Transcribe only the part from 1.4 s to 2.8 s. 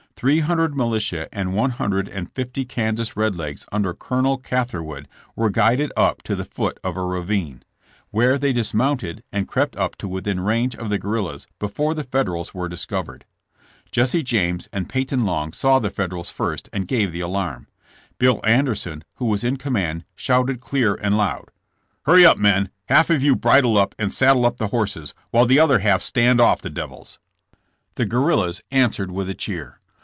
one hundred and fifty